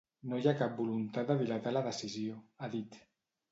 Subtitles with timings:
[0.29, 3.01] No hi cap voluntat de dilatar la decisió, ha dit.